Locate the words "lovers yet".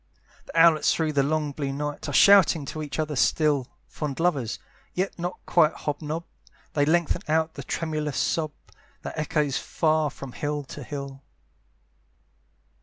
4.19-5.13